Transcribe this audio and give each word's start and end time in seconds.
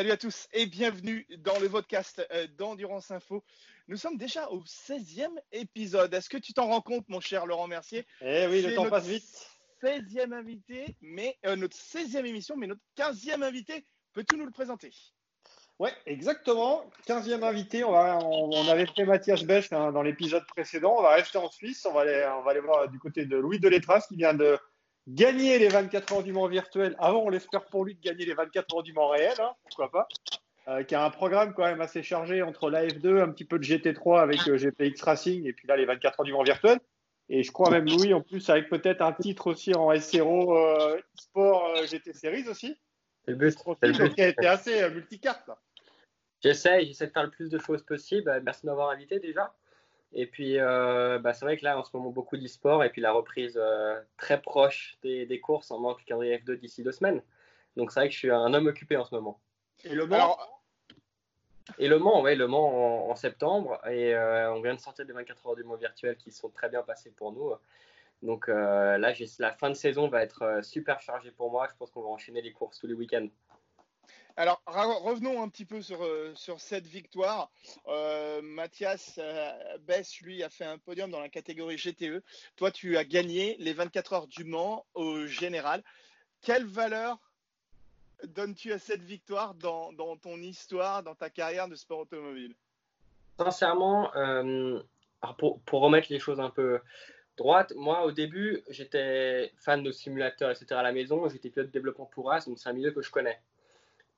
Salut 0.00 0.12
à 0.12 0.16
tous 0.16 0.48
et 0.54 0.64
bienvenue 0.64 1.26
dans 1.40 1.58
le 1.58 1.68
podcast 1.68 2.26
euh, 2.32 2.46
d'Endurance 2.56 3.10
Info. 3.10 3.44
Nous 3.86 3.98
sommes 3.98 4.16
déjà 4.16 4.48
au 4.48 4.60
16e 4.60 5.28
épisode. 5.52 6.14
Est-ce 6.14 6.30
que 6.30 6.38
tu 6.38 6.54
t'en 6.54 6.68
rends 6.68 6.80
compte, 6.80 7.06
mon 7.10 7.20
cher 7.20 7.44
Laurent 7.44 7.66
Mercier? 7.66 8.06
Eh 8.22 8.46
oui, 8.46 8.62
le 8.62 8.74
temps 8.74 8.88
passe 8.88 9.04
vite. 9.04 9.26
16e 9.82 10.32
invité, 10.32 10.96
mais 11.02 11.36
euh, 11.44 11.54
notre 11.54 11.76
16e 11.76 12.24
émission, 12.24 12.56
mais 12.56 12.66
notre 12.66 12.80
15e 12.96 13.42
invité. 13.42 13.84
Peux-tu 14.14 14.38
nous 14.38 14.46
le 14.46 14.52
présenter? 14.52 14.90
Ouais, 15.78 15.92
exactement. 16.06 16.90
15e 17.06 17.42
invité. 17.42 17.84
On, 17.84 17.92
on, 17.92 18.68
avait 18.70 18.86
fait 18.86 19.04
Mathias 19.04 19.42
Bech 19.42 19.70
hein, 19.70 19.92
dans 19.92 20.00
l'épisode 20.00 20.46
précédent. 20.46 20.94
On 20.96 21.02
va 21.02 21.10
rester 21.16 21.36
en 21.36 21.50
Suisse. 21.50 21.84
On 21.84 21.92
va 21.92 22.00
aller, 22.00 22.26
on 22.38 22.42
va 22.42 22.52
aller 22.52 22.60
voir 22.60 22.88
du 22.88 22.98
côté 22.98 23.26
de 23.26 23.36
Louis 23.36 23.60
Delétras 23.60 24.06
qui 24.08 24.16
vient 24.16 24.32
de 24.32 24.58
gagner 25.08 25.58
les 25.58 25.68
24 25.68 26.12
heures 26.12 26.22
du 26.22 26.32
Mans 26.32 26.48
virtuel. 26.48 26.94
Avant, 26.98 27.22
on 27.24 27.28
l'espère 27.28 27.64
pour 27.66 27.84
lui 27.84 27.94
de 27.94 28.00
gagner 28.00 28.24
les 28.24 28.34
24 28.34 28.76
heures 28.76 28.82
du 28.82 28.92
Mans 28.92 29.08
réel, 29.08 29.34
hein, 29.40 29.52
pourquoi 29.62 29.90
pas. 29.90 30.08
Euh, 30.68 30.82
qui 30.82 30.94
a 30.94 31.04
un 31.04 31.10
programme 31.10 31.54
quand 31.54 31.64
même 31.64 31.80
assez 31.80 32.02
chargé 32.02 32.42
entre 32.42 32.70
l'AF2, 32.70 33.20
un 33.20 33.30
petit 33.30 33.44
peu 33.44 33.58
de 33.58 33.64
GT3 33.64 34.20
avec 34.20 34.46
euh, 34.46 34.58
GPX 34.58 35.02
Racing 35.02 35.46
et 35.46 35.52
puis 35.52 35.66
là 35.66 35.76
les 35.76 35.86
24 35.86 36.20
heures 36.20 36.24
du 36.24 36.32
Mans 36.32 36.42
virtuel. 36.42 36.78
Et 37.28 37.42
je 37.42 37.50
crois 37.50 37.70
même 37.70 37.86
Louis 37.86 38.12
en 38.12 38.20
plus 38.20 38.48
avec 38.50 38.68
peut-être 38.68 39.00
un 39.02 39.12
titre 39.12 39.46
aussi 39.46 39.74
en 39.74 39.98
SRO 39.98 40.56
euh, 40.56 41.00
Sport 41.14 41.86
GT 41.86 42.12
Series 42.12 42.48
aussi. 42.48 42.76
C'est 43.24 43.30
le 43.30 43.36
but. 43.36 43.56
C'est 43.82 44.14
qui 44.14 44.22
a 44.22 44.28
été 44.28 44.46
assez 44.46 44.90
multicarte. 44.90 45.50
J'essaye, 46.42 46.86
j'essaie 46.86 47.06
de 47.06 47.12
faire 47.12 47.24
le 47.24 47.30
plus 47.30 47.48
de 47.48 47.58
choses 47.58 47.82
possible. 47.82 48.40
Merci 48.44 48.62
de 48.62 48.66
m'avoir 48.66 48.90
invité 48.90 49.18
déjà. 49.18 49.54
Et 50.12 50.26
puis, 50.26 50.58
euh, 50.58 51.18
bah, 51.18 51.32
c'est 51.32 51.44
vrai 51.44 51.56
que 51.56 51.64
là, 51.64 51.78
en 51.78 51.84
ce 51.84 51.96
moment, 51.96 52.10
beaucoup 52.10 52.36
d'e-sport 52.36 52.82
et 52.82 52.90
puis 52.90 53.00
la 53.00 53.12
reprise 53.12 53.56
euh, 53.56 54.00
très 54.16 54.40
proche 54.40 54.98
des, 55.02 55.40
courses 55.40 55.70
en 55.70 55.78
manque 55.78 56.04
calendrier 56.04 56.38
F2 56.38 56.58
d'ici 56.58 56.82
deux 56.82 56.92
semaines. 56.92 57.22
Donc, 57.76 57.92
c'est 57.92 58.00
vrai 58.00 58.08
que 58.08 58.14
je 58.14 58.18
suis 58.18 58.30
un 58.30 58.52
homme 58.52 58.66
occupé 58.66 58.96
en 58.96 59.04
ce 59.04 59.14
moment. 59.14 59.40
Et 59.84 59.94
le 59.94 60.06
Mans 60.06 60.36
Et 61.78 61.86
le 61.86 61.98
Mans, 61.98 62.22
oui, 62.22 62.34
le 62.34 62.48
Mans 62.48 63.08
en, 63.08 63.14
septembre. 63.14 63.80
Et 63.86 64.14
euh, 64.14 64.52
on 64.52 64.60
vient 64.60 64.74
de 64.74 64.80
sortir 64.80 65.06
des 65.06 65.12
24 65.12 65.46
heures 65.46 65.56
du 65.56 65.62
Mans 65.62 65.76
virtuel 65.76 66.16
qui 66.16 66.32
sont 66.32 66.50
très 66.50 66.68
bien 66.68 66.82
passées 66.82 67.12
pour 67.12 67.32
nous. 67.32 67.52
Donc 68.22 68.48
là, 68.48 68.98
la 68.98 69.52
fin 69.52 69.70
de 69.70 69.74
saison 69.74 70.08
va 70.08 70.22
être 70.22 70.60
super 70.62 71.00
chargée 71.00 71.30
pour 71.30 71.50
moi. 71.50 71.68
Je 71.70 71.76
pense 71.78 71.90
qu'on 71.90 72.02
va 72.02 72.08
enchaîner 72.08 72.42
les 72.42 72.52
courses 72.52 72.78
tous 72.78 72.86
les 72.88 72.94
week-ends. 72.94 73.28
Alors, 74.40 74.62
revenons 74.64 75.42
un 75.42 75.50
petit 75.50 75.66
peu 75.66 75.82
sur, 75.82 76.02
euh, 76.02 76.32
cette 76.34 76.86
victoire. 76.86 77.50
Euh, 77.88 78.40
Mathias 78.40 79.18
euh, 79.18 79.76
Bess, 79.80 80.18
lui, 80.22 80.42
a 80.42 80.48
fait 80.48 80.64
un 80.64 80.78
podium 80.78 81.10
dans 81.10 81.20
la 81.20 81.28
catégorie 81.28 81.76
GTE. 81.76 82.24
Toi, 82.56 82.70
tu 82.70 82.96
as 82.96 83.04
gagné 83.04 83.56
les 83.58 83.74
24 83.74 84.14
heures 84.14 84.26
du 84.28 84.44
Mans 84.44 84.86
au 84.94 85.26
général. 85.26 85.84
Quelle 86.40 86.64
valeur 86.64 87.18
donnes-tu 88.24 88.72
à 88.72 88.78
cette 88.78 89.02
victoire 89.02 89.52
dans, 89.56 89.92
ton 90.16 90.38
histoire, 90.38 91.02
dans 91.02 91.14
ta 91.14 91.28
carrière 91.28 91.68
de 91.68 91.74
sport 91.74 91.98
automobile? 91.98 92.54
Sincèrement, 93.38 94.10
pour, 95.36 95.60
pour, 95.60 95.82
remettre 95.82 96.06
les 96.08 96.18
choses 96.18 96.40
un 96.40 96.48
peu 96.48 96.80
droites, 97.36 97.74
moi, 97.76 98.06
au 98.06 98.10
début, 98.10 98.64
j'étais 98.70 99.52
fan 99.58 99.82
de 99.82 99.92
simulateurs, 99.92 100.50
etc. 100.50 100.76
à 100.76 100.82
la 100.82 100.92
maison. 100.92 101.28
J'étais 101.28 101.50
pilote 101.50 101.66
de 101.66 101.72
développement 101.72 102.06
pour 102.06 102.32
AS, 102.32 102.46
donc 102.46 102.58
c'est 102.58 102.70
un 102.70 102.72
milieu 102.72 102.92
que 102.92 103.02
je 103.02 103.10
connais. 103.10 103.38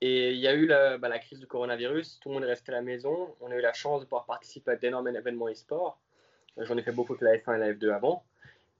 Et 0.01 0.31
il 0.31 0.39
y 0.39 0.47
a 0.47 0.53
eu 0.53 0.65
la, 0.65 0.97
bah, 0.97 1.07
la, 1.07 1.19
crise 1.19 1.39
du 1.39 1.47
coronavirus, 1.47 2.19
tout 2.19 2.29
le 2.29 2.35
monde 2.35 2.43
est 2.43 2.47
resté 2.47 2.71
à 2.71 2.75
la 2.75 2.81
maison. 2.81 3.35
On 3.39 3.51
a 3.51 3.55
eu 3.55 3.61
la 3.61 3.73
chance 3.73 4.01
de 4.01 4.05
pouvoir 4.05 4.25
participer 4.25 4.71
à 4.71 4.75
d'énormes 4.75 5.07
événements 5.07 5.49
e-sport. 5.49 5.99
J'en 6.57 6.77
ai 6.77 6.83
fait 6.83 6.91
beaucoup 6.91 7.15
que 7.15 7.23
la 7.23 7.37
F1 7.37 7.55
et 7.55 7.59
la 7.59 7.73
F2 7.73 7.91
avant. 7.91 8.23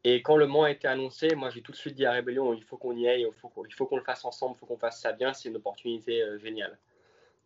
Et 0.05 0.21
quand 0.21 0.35
le 0.35 0.47
Mans 0.47 0.63
a 0.63 0.71
été 0.71 0.87
annoncé, 0.87 1.33
moi 1.35 1.49
j'ai 1.49 1.61
tout 1.61 1.71
de 1.71 1.77
suite 1.77 1.95
dit 1.95 2.05
à 2.05 2.11
Rébellion 2.11 2.53
il 2.53 2.63
faut 2.63 2.77
qu'on 2.77 2.95
y 2.95 3.07
aille, 3.07 3.21
il 3.21 3.39
faut 3.39 3.47
qu'on, 3.85 3.95
le 3.95 4.03
fasse 4.03 4.25
ensemble, 4.25 4.55
il 4.57 4.59
faut 4.59 4.65
qu'on 4.65 4.77
fasse 4.77 4.99
ça 4.99 5.13
bien, 5.13 5.33
c'est 5.33 5.47
une 5.47 5.55
opportunité 5.55 6.21
euh, 6.21 6.37
géniale. 6.39 6.77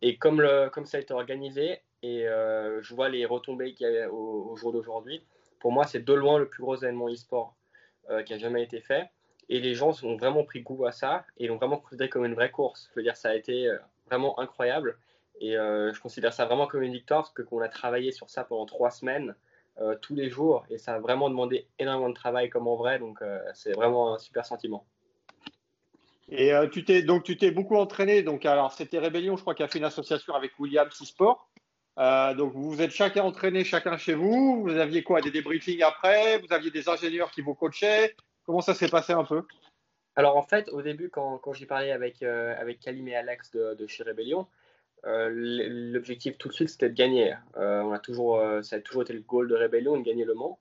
Et 0.01 0.17
comme, 0.17 0.41
ça 0.85 0.97
a 0.97 0.99
été 0.99 1.13
organisé, 1.13 1.81
et 2.01 2.27
euh, 2.27 2.81
je 2.81 2.95
vois 2.95 3.09
les 3.09 3.25
retombées 3.25 3.73
qu'il 3.73 3.91
y 3.91 3.99
a 3.99 4.11
au, 4.11 4.55
jour 4.55 4.71
d'aujourd'hui, 4.71 5.23
pour 5.59 5.71
moi 5.71 5.85
c'est 5.85 6.03
de 6.03 6.13
loin 6.13 6.39
le 6.39 6.47
plus 6.47 6.61
gros 6.63 6.75
événement 6.75 7.09
e-sport 7.09 7.55
euh, 8.09 8.23
qui 8.23 8.33
a 8.33 8.39
jamais 8.39 8.63
été 8.63 8.81
fait. 8.81 9.07
Et 9.49 9.59
les 9.59 9.75
gens 9.75 10.03
ont 10.03 10.17
vraiment 10.17 10.43
pris 10.43 10.61
goût 10.61 10.85
à 10.85 10.91
ça 10.91 11.25
et 11.37 11.47
l'ont 11.47 11.55
vraiment 11.55 11.77
considéré 11.77 12.09
comme 12.09 12.25
une 12.25 12.33
vraie 12.33 12.51
course. 12.51 12.89
Je 12.91 12.99
veux 12.99 13.03
dire, 13.03 13.15
ça 13.15 13.29
a 13.29 13.35
été 13.35 13.67
euh, 13.67 13.77
vraiment 14.07 14.39
incroyable. 14.39 14.97
Et 15.39 15.55
euh, 15.55 15.93
je 15.93 16.01
considère 16.01 16.33
ça 16.33 16.45
vraiment 16.45 16.67
comme 16.67 16.83
une 16.83 16.93
victoire 16.93 17.21
parce 17.21 17.33
que 17.33 17.43
qu'on 17.43 17.61
a 17.61 17.69
travaillé 17.69 18.11
sur 18.11 18.29
ça 18.29 18.43
pendant 18.43 18.65
trois 18.65 18.91
semaines, 18.91 19.35
euh, 19.79 19.95
tous 20.01 20.15
les 20.15 20.29
jours, 20.29 20.65
et 20.69 20.77
ça 20.77 20.95
a 20.95 20.99
vraiment 20.99 21.29
demandé 21.29 21.67
énormément 21.79 22.09
de 22.09 22.15
travail 22.15 22.49
comme 22.49 22.67
en 22.67 22.75
vrai. 22.75 22.99
Donc 22.99 23.19
c'est 23.53 23.73
vraiment 23.73 24.15
un 24.15 24.17
super 24.17 24.45
sentiment. 24.45 24.85
Et 26.29 26.51
tu 26.71 26.83
t'es 26.83 27.03
donc 27.03 27.23
tu 27.23 27.37
t'es 27.37 27.51
beaucoup 27.51 27.77
entraîné. 27.77 28.23
Donc 28.23 28.45
alors 28.45 28.73
c'était 28.73 28.97
Rébellion, 28.97 29.37
je 29.37 29.41
crois, 29.41 29.53
qui 29.53 29.63
a 29.63 29.67
fait 29.67 29.77
une 29.77 29.85
association 29.85 30.33
avec 30.33 30.59
William 30.59 30.89
Sport. 30.91 31.47
donc 31.97 32.53
vous 32.53 32.71
vous 32.71 32.81
êtes 32.81 32.91
chacun 32.91 33.23
entraîné, 33.23 33.63
chacun 33.63 33.95
chez 33.97 34.15
vous. 34.15 34.63
Vous 34.63 34.75
aviez 34.75 35.03
quoi? 35.03 35.21
Des 35.21 35.31
débriefings 35.31 35.83
après? 35.83 36.39
Vous 36.39 36.51
aviez 36.51 36.71
des 36.71 36.89
ingénieurs 36.89 37.29
qui 37.29 37.41
vous 37.41 37.53
coachaient? 37.53 38.15
Comment 38.47 38.61
ça 38.61 38.73
s'est 38.73 38.87
passé 38.87 39.11
un 39.11 39.25
peu? 39.25 39.43
Alors 40.15 40.37
en 40.37 40.41
fait, 40.41 40.69
au 40.69 40.81
début, 40.81 41.09
quand, 41.09 41.37
quand 41.37 41.51
j'ai 41.51 41.65
parlé 41.65 41.91
avec, 41.91 42.23
euh, 42.23 42.55
Kalim 42.81 43.09
et 43.09 43.15
Alex 43.15 43.51
de, 43.51 43.85
chez 43.87 44.03
Rebellion, 44.03 44.47
euh, 45.05 45.29
l'objectif 45.29 46.37
tout 46.37 46.47
de 46.47 46.53
suite 46.53 46.69
c'était 46.69 46.89
de 46.89 46.95
gagner. 46.95 47.35
Euh, 47.57 47.81
on 47.81 47.91
a 47.91 47.99
toujours, 47.99 48.41
ça 48.63 48.77
a 48.77 48.79
toujours 48.79 49.01
été 49.01 49.11
le 49.11 49.19
goal 49.19 49.49
de 49.49 49.55
Rebellion, 49.55 49.97
de 49.97 50.03
gagner 50.03 50.23
le 50.23 50.33
Mans. 50.33 50.59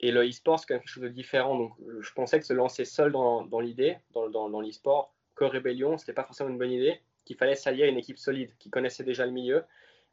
Et 0.00 0.10
le 0.10 0.28
e-sport, 0.28 0.58
c'est 0.58 0.66
quelque 0.66 0.88
chose 0.88 1.04
de 1.04 1.08
différent. 1.08 1.56
Donc 1.56 1.72
je 2.00 2.12
pensais 2.12 2.40
que 2.40 2.44
se 2.44 2.52
lancer 2.52 2.84
seul 2.84 3.12
dans, 3.12 3.60
l'idée, 3.60 3.96
dans 4.12 4.60
l'e-sport, 4.60 5.14
que 5.36 5.44
Rebellion, 5.44 5.98
ce 5.98 6.02
n'était 6.02 6.14
pas 6.14 6.24
forcément 6.24 6.50
une 6.50 6.58
bonne 6.58 6.72
idée, 6.72 7.00
qu'il 7.24 7.36
fallait 7.36 7.54
s'allier 7.54 7.84
à 7.84 7.86
une 7.86 7.96
équipe 7.96 8.18
solide 8.18 8.50
qui 8.58 8.70
connaissait 8.70 9.04
déjà 9.04 9.24
le 9.24 9.32
milieu. 9.32 9.62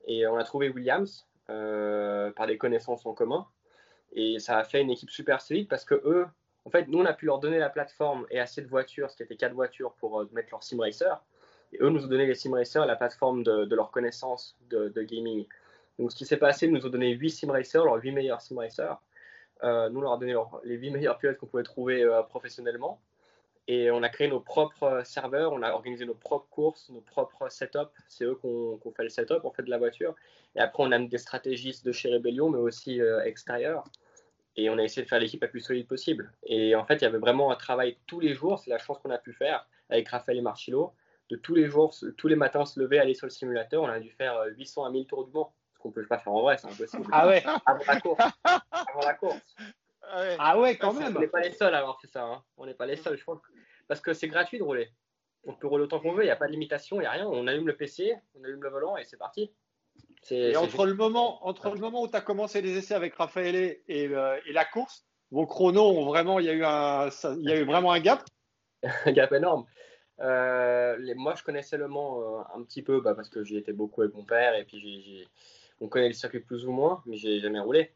Et 0.06 0.28
on 0.28 0.38
a 0.38 0.44
trouvé 0.44 0.70
Williams 0.70 1.28
par 1.48 2.46
des 2.46 2.60
connaissances 2.60 3.08
en 3.08 3.16
commun. 3.16 3.48
Et 4.12 4.38
ça 4.38 4.60
a 4.60 4.64
fait 4.64 4.82
une 4.82 4.92
équipe 4.92 5.10
super 5.10 5.42
solide 5.42 5.68
parce 5.68 5.84
que 5.84 5.96
eux, 6.06 6.28
en 6.68 6.70
fait, 6.70 6.90
nous, 6.90 7.00
on 7.00 7.06
a 7.06 7.14
pu 7.14 7.26
leur 7.26 7.40
donner 7.40 7.60
la 7.60 7.70
plateforme 7.70 8.28
et 8.30 8.42
assez 8.42 8.62
de 8.62 8.68
voitures, 8.68 9.10
ce 9.10 9.16
qui 9.16 9.24
était 9.24 9.38
quatre 9.38 9.54
voitures 9.54 9.94
pour 9.94 10.20
euh, 10.20 10.30
mettre 10.34 10.50
leur 10.52 10.64
sim 10.64 10.78
racer. 10.82 11.24
Et 11.72 11.78
eux 11.80 11.88
nous 11.88 12.04
ont 12.04 12.08
donné 12.08 12.26
les 12.26 12.36
sim 12.36 12.52
racers 12.52 12.84
et 12.84 12.88
la 12.88 12.98
plateforme 12.98 13.42
de, 13.42 13.74
leur 13.74 13.90
connaissance 13.90 14.58
de, 14.70 15.02
gaming. 15.02 15.46
Donc, 15.98 16.12
ce 16.12 16.18
qui 16.18 16.26
s'est 16.26 16.36
passé, 16.36 16.66
ils 16.66 16.74
nous 16.74 16.86
ont 16.86 16.90
donné 16.90 17.12
8 17.12 17.30
sim 17.30 17.52
racers, 17.52 17.86
leurs 17.86 18.04
8 18.04 18.12
meilleurs 18.12 18.42
sim 18.42 18.58
racers. 18.58 19.02
Euh, 19.64 19.90
nous, 19.90 20.00
on 20.00 20.02
leur 20.02 20.14
a 20.14 20.18
donné 20.18 20.36
les 20.66 20.76
8 20.76 20.92
meilleurs 20.92 21.18
pilotes 21.18 21.38
qu'on 21.38 21.46
pouvait 21.46 21.64
trouver 21.64 22.04
euh, 22.04 22.22
professionnellement. 22.24 23.00
Et 23.70 23.90
on 23.90 24.04
a 24.04 24.10
créé 24.10 24.28
nos 24.28 24.42
propres 24.42 25.04
serveurs, 25.06 25.54
on 25.54 25.62
a 25.62 25.72
organisé 25.72 26.06
nos 26.06 26.16
propres 26.16 26.50
courses, 26.50 26.90
nos 26.90 27.00
propres 27.00 27.48
setups. 27.50 27.80
C'est 28.10 28.26
eux 28.26 28.36
qu'on 28.36 28.92
fait 28.94 29.04
le 29.04 29.10
setup, 29.10 29.40
on 29.46 29.52
fait 29.52 29.64
de 29.64 29.70
la 29.70 29.78
voiture. 29.78 30.16
Et 30.56 30.60
après, 30.60 30.84
on 30.84 30.92
a 30.92 31.00
des 31.00 31.18
stratégistes 31.18 31.86
de 31.86 31.94
chez 31.94 32.14
Rebellion, 32.14 32.50
mais 32.50 32.60
aussi 32.60 33.02
extérieurs 33.24 33.86
et 34.58 34.70
on 34.70 34.78
a 34.78 34.84
essayé 34.84 35.04
de 35.04 35.08
faire 35.08 35.20
l'équipe 35.20 35.42
la 35.42 35.48
plus 35.48 35.62
solide 35.62 35.88
possible. 35.88 36.32
Et 36.44 36.76
en 36.76 36.84
fait, 36.84 36.96
il 36.96 37.04
y 37.04 37.06
avait 37.06 37.20
vraiment 37.20 37.52
un 37.52 37.56
travail 37.56 37.98
tous 38.08 38.20
les 38.20 38.34
jours, 38.34 38.60
c'est 38.60 38.72
la 38.72 38.80
chance 38.80 38.98
qu'on 39.00 39.12
a 39.12 39.20
pu 39.20 39.32
faire 39.32 39.68
avec 39.90 40.10
Raphaël 40.10 40.40
et 40.40 40.42
Marchillo, 40.42 40.94
de 41.30 41.36
tous 41.36 41.56
les 41.56 41.68
jours, 41.68 41.96
tous 42.18 42.28
les 42.28 42.36
matins 42.36 42.66
se 42.66 42.80
lever, 42.80 43.00
aller 43.00 43.14
sur 43.14 43.28
le 43.28 43.32
simulateur. 43.32 43.84
On 43.84 43.88
a 43.88 44.00
dû 44.00 44.12
faire 44.12 44.44
800 44.58 44.86
à 44.86 44.90
1000 44.90 45.06
tours 45.06 45.26
du 45.26 45.32
Mans, 45.32 45.54
ce 45.74 45.80
qu'on 45.80 45.90
ne 45.90 45.94
peut 45.94 46.06
pas 46.06 46.18
faire 46.18 46.34
en 46.34 46.42
vrai, 46.42 46.58
c'est 46.58 46.68
impossible. 46.68 47.06
Ah 47.12 47.28
ouais 47.28 47.44
Avant 47.66 47.84
la 47.88 48.02
course. 48.02 48.24
Avant 48.44 49.02
la 49.06 49.14
course. 49.14 49.56
Ah 50.10 50.60
ouais, 50.60 50.78
quand 50.78 50.94
même. 50.94 51.16
On 51.16 51.20
n'est 51.20 51.28
pas 51.28 51.42
les 51.42 51.52
seuls 51.52 51.74
à 51.76 51.80
avoir 51.80 52.00
fait 52.00 52.08
ça. 52.08 52.24
Hein. 52.24 52.44
On 52.58 52.66
n'est 52.66 52.74
pas 52.74 52.86
les 52.86 52.96
seuls, 52.96 53.18
je 53.18 53.24
crois. 53.24 53.42
Parce 53.88 54.02
que 54.02 54.14
c'est 54.14 54.28
gratuit 54.28 54.58
de 54.58 54.64
rouler. 54.64 54.90
On 55.46 55.54
peut 55.54 55.68
rouler 55.68 55.84
autant 55.84 56.00
qu'on 56.00 56.14
veut, 56.14 56.24
il 56.24 56.28
n'y 56.28 56.32
a 56.32 56.36
pas 56.36 56.48
de 56.48 56.52
limitation, 56.52 56.98
il 56.98 57.02
n'y 57.02 57.06
a 57.06 57.12
rien. 57.12 57.28
On 57.28 57.48
allume 57.48 57.68
le 57.68 57.76
PC, 57.76 58.16
on 58.36 58.44
allume 58.44 58.64
le 58.64 58.70
volant 58.70 58.98
et 58.98 59.04
c'est 59.04 59.18
parti. 59.18 59.52
Et 60.32 60.58
entre 60.58 60.86
le, 60.86 60.94
moment, 60.94 61.46
entre 61.48 61.70
le 61.70 61.80
moment 61.80 62.02
où 62.02 62.08
tu 62.08 62.16
as 62.16 62.22
commencé 62.22 62.62
les 62.62 62.78
essais 62.78 62.94
avec 62.94 63.16
Raphaël 63.16 63.56
et, 63.56 64.08
euh, 64.08 64.38
et, 64.46 64.52
la 64.52 64.66
course, 64.66 65.06
vos 65.32 65.46
chronos 65.46 65.98
ont 65.98 66.06
vraiment, 66.06 66.40
il 66.40 66.46
y 66.46 66.50
a 66.50 66.54
eu 66.54 66.64
un, 66.66 67.10
il 67.38 67.50
y 67.50 67.52
a 67.52 67.58
eu 67.58 67.64
vraiment 67.64 67.92
un 67.92 68.00
gap? 68.00 68.24
un 69.06 69.12
gap 69.12 69.32
énorme. 69.32 69.66
Euh, 70.20 70.98
les, 70.98 71.14
moi, 71.14 71.36
je 71.36 71.44
connaissais 71.44 71.78
Le 71.78 71.88
Mans 71.88 72.22
euh, 72.22 72.42
un 72.56 72.64
petit 72.64 72.82
peu 72.82 73.00
bah, 73.00 73.14
parce 73.14 73.30
que 73.30 73.44
j'y 73.44 73.58
étais 73.58 73.74
beaucoup 73.74 74.02
avec 74.02 74.14
mon 74.16 74.26
père 74.26 74.56
et 74.56 74.66
puis 74.66 75.28
on 75.80 75.88
connaît 75.88 76.08
le 76.08 76.14
circuit 76.14 76.40
plus 76.40 76.66
ou 76.66 76.72
moins, 76.72 77.04
mais 77.06 77.18
j'ai 77.18 77.40
jamais 77.40 77.60
roulé. 77.60 77.92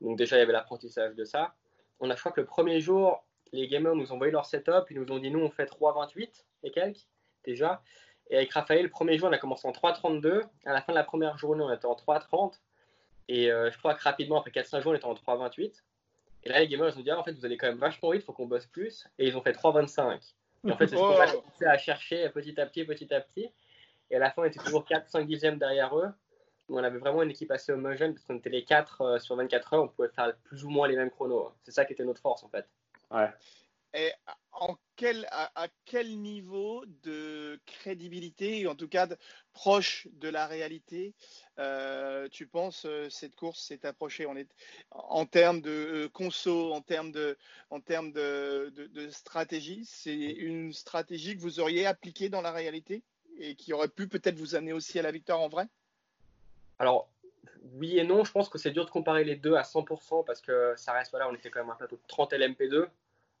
Donc 0.00 0.18
déjà, 0.18 0.36
il 0.36 0.40
y 0.40 0.42
avait 0.42 0.52
l'apprentissage 0.52 1.14
de 1.14 1.24
ça. 1.24 1.54
On 2.00 2.10
a, 2.10 2.14
je 2.14 2.20
crois 2.20 2.32
que 2.32 2.40
le 2.40 2.46
premier 2.46 2.80
jour, 2.80 3.24
les 3.52 3.68
gamers 3.68 3.94
nous 3.94 4.10
ont 4.10 4.16
envoyé 4.16 4.32
leur 4.32 4.46
setup, 4.46 4.90
ils 4.90 5.00
nous 5.00 5.10
ont 5.12 5.18
dit 5.18 5.30
nous 5.30 5.40
on 5.40 5.50
fait 5.50 5.66
3,28 5.66 6.44
et 6.64 6.70
quelques 6.70 7.06
déjà. 7.44 7.82
Et 8.30 8.36
avec 8.36 8.52
Raphaël, 8.52 8.82
le 8.82 8.90
premier 8.90 9.18
jour, 9.18 9.28
on 9.28 9.32
a 9.32 9.38
commencé 9.38 9.66
en 9.68 9.72
3,32. 9.72 10.42
À 10.64 10.72
la 10.72 10.82
fin 10.82 10.92
de 10.92 10.98
la 10.98 11.04
première 11.04 11.38
journée, 11.38 11.62
on 11.62 11.72
était 11.72 11.86
en 11.86 11.94
3,30. 11.94 12.54
Et 13.28 13.50
euh, 13.50 13.70
je 13.70 13.78
crois 13.78 13.94
que 13.94 14.02
rapidement, 14.02 14.38
après 14.38 14.50
4-5 14.50 14.82
jours, 14.82 14.92
on 14.92 14.94
était 14.94 15.04
en 15.04 15.14
3,28. 15.14 15.82
Et 16.44 16.48
là, 16.48 16.60
les 16.60 16.68
gamers, 16.68 16.88
ils 16.88 16.98
ont 16.98 17.02
dit, 17.02 17.10
ah, 17.10 17.18
en 17.18 17.24
fait, 17.24 17.32
vous 17.32 17.44
allez 17.44 17.56
quand 17.56 17.66
même 17.66 17.78
vachement 17.78 18.10
vite, 18.10 18.22
il 18.22 18.24
faut 18.24 18.32
qu'on 18.32 18.46
bosse 18.46 18.66
plus. 18.66 19.06
Et 19.18 19.26
ils 19.26 19.36
ont 19.36 19.42
fait 19.42 19.52
3,25. 19.52 20.34
Et 20.64 20.72
en 20.72 20.76
fait, 20.76 20.86
c'est 20.86 20.96
ce 20.96 21.00
qu'on 21.00 21.20
a 21.20 21.26
commencé 21.26 21.64
à 21.64 21.78
chercher 21.78 22.28
petit 22.30 22.60
à 22.60 22.66
petit, 22.66 22.84
petit 22.84 23.12
à 23.12 23.20
petit. 23.20 23.50
Et 24.10 24.16
à 24.16 24.18
la 24.18 24.30
fin, 24.30 24.42
on 24.42 24.44
était 24.44 24.58
toujours 24.58 24.84
4-5 24.84 25.26
dixièmes 25.26 25.58
derrière 25.58 25.96
eux. 25.98 26.08
On 26.68 26.82
avait 26.82 26.98
vraiment 26.98 27.22
une 27.22 27.30
équipe 27.30 27.50
assez 27.52 27.72
homogène 27.72 28.14
parce 28.14 28.24
qu'on 28.24 28.36
était 28.36 28.50
les 28.50 28.64
4 28.64 29.00
euh, 29.00 29.18
sur 29.20 29.36
24 29.36 29.74
heures, 29.74 29.82
on 29.84 29.88
pouvait 29.88 30.08
faire 30.08 30.34
plus 30.44 30.64
ou 30.64 30.68
moins 30.68 30.88
les 30.88 30.96
mêmes 30.96 31.10
chronos. 31.10 31.52
C'est 31.62 31.70
ça 31.70 31.84
qui 31.84 31.92
était 31.92 32.04
notre 32.04 32.20
force 32.20 32.42
en 32.42 32.48
fait. 32.48 32.66
Ouais. 33.12 33.30
Et 33.94 34.12
en 34.50 34.76
à, 35.30 35.68
quel 35.84 36.18
niveau 36.18 36.84
de 37.02 37.60
crédibilité, 37.66 38.66
en 38.66 38.74
tout 38.74 38.88
cas 38.88 39.08
proche 39.52 40.08
de 40.12 40.28
la 40.28 40.46
réalité, 40.46 41.14
euh, 41.58 42.28
tu 42.30 42.46
penses 42.46 42.84
euh, 42.86 43.08
cette 43.10 43.34
course 43.34 43.60
s'est 43.60 43.86
approchée? 43.86 44.26
On 44.26 44.36
est, 44.36 44.48
en 44.90 45.26
termes 45.26 45.60
de 45.60 45.70
euh, 45.70 46.08
conso, 46.08 46.72
en 46.72 46.80
termes 46.80 47.12
de, 47.12 47.36
stratégie 49.10 49.84
C'est 49.84 50.14
une 50.14 50.72
stratégie 50.72 51.36
que 51.36 51.42
vous 51.42 51.60
auriez 51.60 51.86
appliquée 51.86 52.28
dans 52.28 52.42
la 52.42 52.52
réalité 52.52 53.02
et 53.38 53.54
qui 53.54 53.72
aurait 53.72 53.88
pu 53.88 54.08
peut-être 54.08 54.38
vous 54.38 54.54
amener 54.54 54.72
aussi 54.72 54.98
à 54.98 55.02
la 55.02 55.10
victoire 55.10 55.40
en 55.40 55.48
vrai? 55.48 55.66
Alors, 56.78 57.08
oui 57.74 57.98
et 57.98 58.04
non, 58.04 58.24
je 58.24 58.32
pense 58.32 58.48
que 58.48 58.58
c'est 58.58 58.70
dur 58.70 58.84
de 58.84 58.90
comparer 58.90 59.24
les 59.24 59.36
deux 59.36 59.54
à 59.54 59.62
100% 59.62 60.24
parce 60.24 60.40
que 60.40 60.74
ça 60.76 60.92
reste, 60.92 61.10
voilà, 61.10 61.28
on 61.28 61.34
était 61.34 61.50
quand 61.50 61.60
même 61.60 61.70
un 61.70 61.76
plateau 61.76 61.96
de 61.96 62.08
30 62.08 62.32
LMP2 62.32 62.88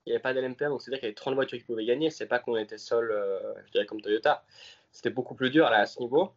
il 0.06 0.10
n'y 0.10 0.14
avait 0.14 0.22
pas 0.22 0.32
d'LMP1, 0.32 0.68
donc 0.68 0.80
c'est-à-dire 0.80 1.00
qu'il 1.00 1.08
y 1.08 1.10
avait 1.10 1.14
30 1.14 1.34
voitures 1.34 1.58
qui 1.58 1.64
pouvaient 1.64 1.84
gagner. 1.84 2.10
C'est 2.10 2.26
pas 2.26 2.38
qu'on 2.38 2.56
était 2.56 2.78
seul, 2.78 3.10
euh, 3.10 3.54
je 3.66 3.72
dirais, 3.72 3.86
comme 3.86 4.00
Toyota. 4.00 4.44
C'était 4.92 5.10
beaucoup 5.10 5.34
plus 5.34 5.50
dur 5.50 5.68
là, 5.68 5.80
à 5.80 5.86
ce 5.86 6.00
niveau. 6.00 6.32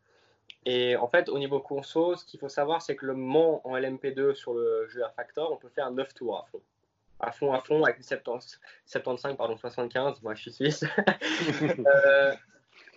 Et 0.65 0.95
en 0.97 1.07
fait, 1.07 1.29
au 1.29 1.37
niveau 1.37 1.59
conso, 1.59 2.15
ce 2.15 2.25
qu'il 2.25 2.39
faut 2.39 2.49
savoir, 2.49 2.81
c'est 2.81 2.95
que 2.95 3.05
le 3.05 3.13
Mans 3.13 3.61
en 3.63 3.77
LMP2 3.77 4.33
sur 4.33 4.53
le 4.53 4.87
GR 4.91 5.11
Factor, 5.15 5.51
on 5.51 5.57
peut 5.57 5.69
faire 5.69 5.91
9 5.91 6.13
tours 6.15 6.39
à 6.39 6.45
fond. 6.51 6.61
À 7.19 7.31
fond, 7.31 7.53
à 7.53 7.59
fond, 7.59 7.83
avec 7.83 8.03
70, 8.03 8.59
75, 8.85 9.35
pardon, 9.37 9.55
75, 9.55 10.21
moi 10.21 10.33
je 10.35 10.41
suis 10.41 10.51
suisse. 10.51 10.83
Euh, 11.61 12.33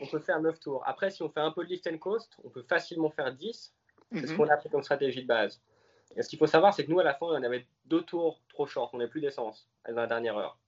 on 0.00 0.06
peut 0.06 0.18
faire 0.18 0.40
9 0.40 0.58
tours. 0.58 0.82
Après, 0.86 1.10
si 1.10 1.22
on 1.22 1.28
fait 1.28 1.40
un 1.40 1.50
peu 1.50 1.64
de 1.64 1.68
lift 1.68 1.86
and 1.86 1.98
coast, 1.98 2.36
on 2.44 2.48
peut 2.48 2.62
facilement 2.62 3.10
faire 3.10 3.32
10. 3.32 3.72
C'est 4.12 4.26
ce 4.26 4.32
mhm. 4.32 4.36
qu'on 4.36 4.48
a 4.48 4.56
pris 4.56 4.68
comme 4.68 4.82
stratégie 4.82 5.22
de 5.22 5.26
base. 5.26 5.60
Et 6.16 6.22
ce 6.22 6.28
qu'il 6.28 6.38
faut 6.38 6.46
savoir, 6.46 6.74
c'est 6.74 6.84
que 6.84 6.90
nous, 6.90 7.00
à 7.00 7.04
la 7.04 7.14
fin, 7.14 7.26
on 7.26 7.42
avait 7.42 7.66
deux 7.86 8.02
tours 8.02 8.40
trop 8.48 8.66
short, 8.66 8.92
on 8.92 8.98
n'avait 8.98 9.10
plus 9.10 9.20
d'essence 9.20 9.68
dans 9.88 9.94
la 9.94 10.06
dernière 10.06 10.36
heure. 10.36 10.58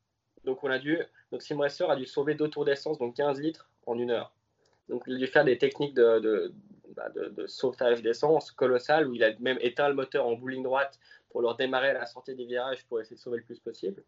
Donc 0.44 0.62
on 0.62 0.70
a 0.70 0.78
dû, 0.78 0.98
notre 1.32 1.44
sim 1.44 1.58
a 1.60 1.96
dû 1.96 2.06
sauver 2.06 2.34
deux 2.34 2.48
tours 2.48 2.64
d'essence, 2.64 2.98
donc 2.98 3.16
15 3.16 3.40
litres 3.40 3.68
en 3.86 3.98
une 3.98 4.10
heure. 4.10 4.32
Donc 4.88 5.04
il 5.06 5.16
a 5.16 5.18
dû 5.18 5.26
faire 5.26 5.44
des 5.44 5.58
techniques 5.58 5.94
de, 5.94 6.18
de, 6.18 6.54
bah, 6.94 7.10
sauvetage 7.46 8.02
d'essence 8.02 8.50
colossales 8.52 9.08
où 9.08 9.14
il 9.14 9.24
a 9.24 9.32
même 9.40 9.58
éteint 9.60 9.88
le 9.88 9.94
moteur 9.94 10.26
en 10.26 10.34
bowling 10.34 10.62
droite 10.62 10.98
pour 11.30 11.40
leur 11.42 11.56
démarrer 11.56 11.90
à 11.90 11.94
la 11.94 12.06
sortie 12.06 12.34
des 12.34 12.44
virages 12.44 12.86
pour 12.86 13.00
essayer 13.00 13.16
de 13.16 13.20
sauver 13.20 13.38
le 13.38 13.44
plus 13.44 13.58
possible. 13.58 14.02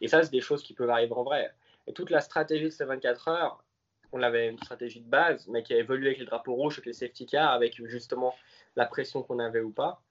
Et 0.00 0.08
ça, 0.08 0.22
c'est 0.22 0.30
des 0.30 0.40
choses 0.40 0.62
qui 0.62 0.74
peuvent 0.74 0.90
arriver 0.90 1.12
en 1.12 1.22
vrai. 1.22 1.52
Et 1.86 1.92
toute 1.92 2.10
la 2.10 2.20
stratégie 2.20 2.64
de 2.64 2.70
ces 2.70 2.84
24 2.84 3.28
heures, 3.28 3.64
on 4.12 4.22
avait 4.22 4.48
une 4.48 4.58
stratégie 4.58 5.00
de 5.00 5.08
base, 5.08 5.46
mais 5.48 5.62
qui 5.62 5.74
a 5.74 5.78
évolué 5.78 6.08
avec 6.08 6.18
les 6.18 6.24
drapeaux 6.24 6.54
rouges, 6.54 6.74
avec 6.74 6.86
les 6.86 6.92
safety 6.92 7.26
cars, 7.26 7.52
avec 7.52 7.74
justement 7.86 8.34
la 8.76 8.86
pression 8.86 9.22
qu'on 9.22 9.38
avait 9.38 9.60
ou 9.60 9.70
pas. 9.70 10.02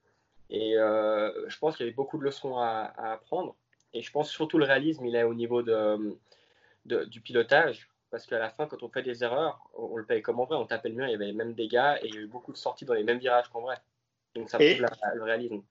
Et 0.49 0.77
euh, 0.77 1.31
je 1.49 1.57
pense 1.57 1.75
qu'il 1.75 1.85
y 1.85 1.89
avait 1.89 1.95
beaucoup 1.95 2.17
de 2.17 2.23
leçons 2.23 2.57
à 2.57 2.93
apprendre. 2.97 3.55
Et 3.93 4.01
je 4.01 4.11
pense 4.11 4.29
surtout 4.29 4.57
le 4.57 4.65
réalisme, 4.65 5.05
il 5.05 5.15
est 5.15 5.23
au 5.23 5.33
niveau 5.33 5.61
de, 5.61 6.17
du 6.85 7.21
pilotage. 7.21 7.89
Parce 8.09 8.25
qu'à 8.25 8.39
la 8.39 8.49
fin, 8.49 8.67
quand 8.67 8.83
on 8.83 8.89
fait 8.89 9.03
des 9.03 9.23
erreurs, 9.23 9.59
on, 9.73 9.97
le 9.97 10.05
paye 10.05 10.21
comme 10.21 10.39
en 10.39 10.45
vrai. 10.45 10.55
On 10.55 10.65
tapait 10.65 10.89
le 10.89 10.95
mur, 10.95 11.07
il 11.07 11.11
y 11.11 11.15
avait 11.15 11.33
même 11.33 11.53
des 11.53 11.63
dégâts 11.63 11.97
et 12.01 12.07
il 12.07 12.15
y 12.15 12.17
a 12.17 12.21
eu 12.21 12.27
beaucoup 12.27 12.53
de 12.53 12.57
sorties 12.57 12.85
dans 12.85 12.93
les 12.93 13.03
mêmes 13.03 13.19
virages 13.19 13.49
qu'en 13.49 13.61
vrai. 13.61 13.75
Donc 14.35 14.49
ça 14.49 14.57
prouve 14.57 14.85
le 15.15 15.23
réalisme. 15.23 15.61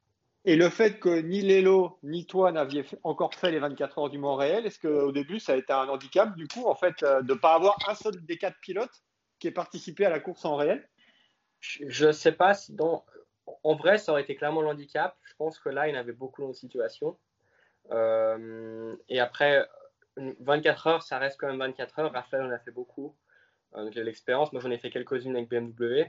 Et 0.44 0.54
le 0.54 0.68
fait 0.68 1.00
que 1.00 1.22
ni 1.22 1.42
Lélo 1.42 1.98
ni 2.04 2.24
toi 2.24 2.52
n'aviez 2.52 2.84
encore 3.02 3.34
fait 3.34 3.50
les 3.50 3.58
24 3.58 3.98
heures 3.98 4.10
du 4.10 4.18
Mont 4.18 4.36
réel, 4.36 4.64
est-ce 4.64 4.78
qu'au 4.78 5.10
début 5.10 5.40
ça 5.40 5.54
a 5.54 5.56
été 5.56 5.72
un 5.72 5.88
handicap 5.88 6.36
du 6.36 6.46
coup 6.46 6.66
en 6.66 6.76
fait 6.76 7.02
euh, 7.02 7.20
de 7.22 7.34
ne 7.34 7.38
pas 7.38 7.54
avoir 7.54 7.76
un 7.88 7.96
seul 7.96 8.24
des 8.24 8.38
quatre 8.38 8.58
pilotes 8.60 9.02
qui 9.40 9.48
ait 9.48 9.52
participé 9.52 10.04
à 10.04 10.10
la 10.10 10.20
course 10.20 10.44
en 10.44 10.54
réel? 10.54 10.88
Je 11.60 12.06
ne 12.06 12.12
sais 12.12 12.30
pas 12.30 12.54
si 12.54 12.74
dans... 12.74 13.04
En 13.62 13.74
vrai, 13.74 13.98
ça 13.98 14.12
aurait 14.12 14.22
été 14.22 14.34
clairement 14.34 14.60
le 14.60 14.68
handicap. 14.68 15.16
Je 15.22 15.34
pense 15.36 15.58
que 15.58 15.68
là, 15.68 15.88
il 15.88 15.96
en 15.96 16.00
avait 16.00 16.12
beaucoup 16.12 16.42
dans 16.42 16.48
la 16.48 16.54
situation. 16.54 17.16
Euh, 17.92 18.96
et 19.08 19.20
après, 19.20 19.68
24 20.16 20.86
heures, 20.86 21.02
ça 21.02 21.18
reste 21.18 21.38
quand 21.38 21.46
même 21.48 21.58
24 21.58 21.98
heures. 22.00 22.12
Raphaël 22.12 22.44
en 22.44 22.50
a 22.50 22.58
fait 22.58 22.70
beaucoup. 22.70 23.14
Euh, 23.74 23.84
donc, 23.84 23.94
l'expérience. 23.94 24.52
Moi, 24.52 24.60
j'en 24.62 24.70
ai 24.70 24.78
fait 24.78 24.90
quelques-unes 24.90 25.36
avec 25.36 25.48
BMW. 25.48 26.06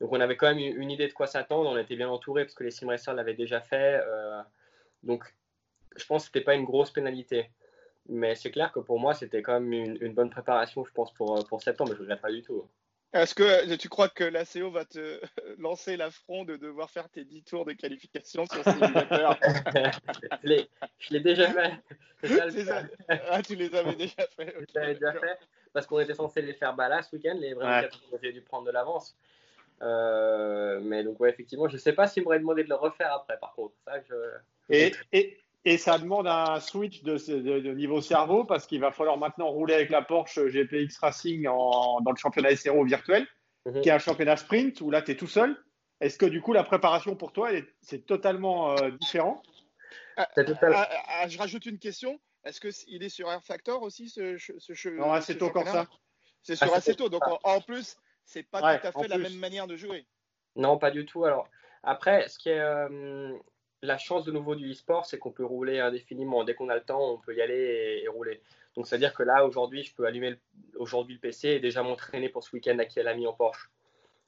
Donc, 0.00 0.12
on 0.12 0.20
avait 0.20 0.36
quand 0.36 0.54
même 0.54 0.58
une 0.58 0.90
idée 0.90 1.08
de 1.08 1.12
quoi 1.12 1.26
s'attendre. 1.26 1.70
On 1.70 1.78
était 1.78 1.96
bien 1.96 2.08
entouré 2.08 2.44
parce 2.44 2.54
que 2.54 2.64
les 2.64 2.70
sim 2.70 2.86
l'avaient 3.14 3.34
déjà 3.34 3.60
fait. 3.60 4.00
Euh, 4.04 4.42
donc, 5.02 5.24
je 5.96 6.04
pense 6.06 6.24
que 6.24 6.32
ce 6.32 6.38
n'était 6.38 6.44
pas 6.44 6.54
une 6.54 6.64
grosse 6.64 6.90
pénalité. 6.90 7.50
Mais 8.08 8.34
c'est 8.36 8.50
clair 8.50 8.70
que 8.72 8.80
pour 8.80 9.00
moi, 9.00 9.14
c'était 9.14 9.42
quand 9.42 9.58
même 9.60 9.72
une, 9.72 10.14
bonne 10.14 10.30
préparation, 10.30 10.84
je 10.84 10.92
pense, 10.92 11.12
pour, 11.14 11.44
pour 11.48 11.62
septembre. 11.62 11.92
Je 11.92 11.96
ne 11.96 12.02
regrette 12.02 12.20
pas 12.20 12.30
du 12.30 12.42
tout. 12.42 12.68
Est-ce 13.12 13.34
que 13.34 13.74
tu 13.76 13.88
crois 13.88 14.08
que 14.08 14.24
l'ACO 14.24 14.70
va 14.70 14.84
te 14.84 15.20
lancer 15.58 15.96
l'affront 15.96 16.44
de 16.44 16.56
devoir 16.56 16.90
faire 16.90 17.08
tes 17.08 17.24
10 17.24 17.42
tours 17.44 17.64
de 17.64 17.72
qualification 17.72 18.44
sur 18.46 18.62
simulateur 18.64 19.38
je 20.44 21.10
l'ai 21.10 21.20
déjà 21.20 21.52
fait. 21.52 21.72
ah, 23.30 23.42
tu 23.42 23.54
les 23.54 23.74
avais 23.74 23.94
déjà 23.94 24.26
fait. 24.36 24.54
je 24.58 24.78
l'avais 24.78 24.94
déjà 24.94 25.12
fait 25.12 25.38
parce 25.72 25.86
qu'on 25.86 26.00
était 26.00 26.14
censé 26.14 26.42
les 26.42 26.54
faire 26.54 26.74
bah, 26.74 26.88
là 26.88 27.02
ce 27.02 27.14
week-end, 27.14 27.36
les 27.38 27.54
vraiment 27.54 27.80
ouais. 27.80 28.18
j'ai 28.22 28.32
dû 28.32 28.40
prendre 28.40 28.66
de 28.66 28.70
l'avance. 28.70 29.16
Euh, 29.82 30.80
mais 30.82 31.04
donc, 31.04 31.20
ouais, 31.20 31.30
effectivement, 31.30 31.68
je 31.68 31.74
ne 31.74 31.78
sais 31.78 31.92
pas 31.92 32.06
s'il 32.06 32.22
m'aurait 32.22 32.38
demandé 32.38 32.64
de 32.64 32.68
le 32.68 32.74
refaire 32.76 33.12
après, 33.12 33.38
par 33.38 33.52
contre. 33.54 33.74
Ça, 33.84 34.00
je... 34.08 34.14
et, 34.70 34.92
et, 35.12 35.38
et 35.66 35.78
ça 35.78 35.98
demande 35.98 36.28
un 36.28 36.60
switch 36.60 37.02
de, 37.02 37.16
de, 37.58 37.72
niveau 37.72 38.00
cerveau 38.00 38.44
parce 38.44 38.68
qu'il 38.68 38.80
va 38.80 38.92
falloir 38.92 39.18
maintenant 39.18 39.48
rouler 39.48 39.74
avec 39.74 39.90
la 39.90 40.00
Porsche 40.00 40.38
GPX 40.38 40.96
Racing 40.98 41.48
en, 41.48 42.00
dans 42.02 42.12
le 42.12 42.16
championnat 42.16 42.54
SRO 42.54 42.84
virtuel, 42.84 43.26
mhm. 43.66 43.80
qui 43.80 43.88
est 43.88 43.92
un 43.92 43.98
championnat 43.98 44.36
sprint 44.36 44.80
où 44.80 44.92
là, 44.92 45.02
tu 45.02 45.10
es 45.10 45.16
tout 45.16 45.26
seul. 45.26 45.60
Est-ce 46.00 46.18
que 46.18 46.26
du 46.26 46.40
coup, 46.40 46.52
la 46.52 46.62
préparation 46.62 47.16
pour 47.16 47.32
toi, 47.32 47.50
c'est 47.80 48.06
totalement 48.06 48.78
euh, 48.78 48.90
différent? 49.00 49.42
Ah, 50.16 50.28
ah, 50.36 50.88
ah, 51.20 51.28
Je 51.28 51.36
rajoute 51.36 51.66
une 51.66 51.80
question. 51.80 52.20
Est-ce 52.44 52.60
qu'il 52.60 53.02
est 53.02 53.08
sur 53.08 53.28
Air 53.28 53.42
Factor 53.42 53.82
aussi, 53.82 54.08
ce, 54.08 54.38
ce, 54.38 54.88
Non, 54.90 55.12
Aceto 55.12 55.50
ça. 55.64 55.88
C'est 56.42 56.54
sur 56.54 56.72
Aceto. 56.72 57.08
Donc, 57.08 57.22
en, 57.42 57.60
plus, 57.60 57.96
c'est 58.24 58.44
pas 58.44 58.78
tout 58.78 58.86
à 58.86 58.92
fait 58.92 59.08
la 59.08 59.18
même 59.18 59.36
manière 59.36 59.66
de 59.66 59.74
jouer. 59.74 60.06
Non, 60.54 60.78
pas 60.78 60.92
du 60.92 61.06
tout. 61.06 61.24
Alors, 61.24 61.48
après, 61.82 62.28
ce 62.28 62.38
qui 62.38 62.50
est. 62.50 62.60
Euh, 62.60 63.36
la 63.82 63.98
chance 63.98 64.24
de 64.24 64.32
nouveau 64.32 64.54
du 64.54 64.70
e-sport, 64.70 65.06
c'est 65.06 65.18
qu'on 65.18 65.32
peut 65.32 65.44
rouler 65.44 65.80
indéfiniment. 65.80 66.44
Dès 66.44 66.54
qu'on 66.54 66.68
a 66.68 66.74
le 66.74 66.82
temps, 66.82 67.12
on 67.12 67.18
peut 67.18 67.34
y 67.34 67.42
aller 67.42 68.02
et, 68.02 68.08
rouler. 68.08 68.40
Donc, 68.74 68.86
c'est-à-dire 68.86 69.14
que 69.14 69.22
là, 69.22 69.44
aujourd'hui, 69.46 69.82
je 69.82 69.94
peux 69.94 70.06
allumer 70.06 70.36
aujourd'hui 70.76 71.14
le 71.14 71.20
PC 71.20 71.48
et 71.48 71.60
déjà 71.60 71.82
m'entraîner 71.82 72.28
pour 72.28 72.42
ce 72.42 72.54
week-end 72.54 72.78
à 72.78 72.84
qui 72.84 72.98
elle 72.98 73.08
a 73.08 73.14
mis 73.14 73.26
en 73.26 73.32
Porsche. 73.32 73.70